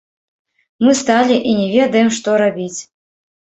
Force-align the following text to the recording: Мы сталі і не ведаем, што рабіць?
Мы 0.85 0.93
сталі 1.01 1.37
і 1.51 1.53
не 1.59 1.67
ведаем, 1.75 2.09
што 2.17 2.29
рабіць? 2.45 2.81